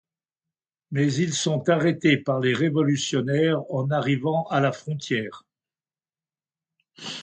[0.89, 5.45] Mais ils sont arrêtés par les révolutionnaires en arrivant à la frontière.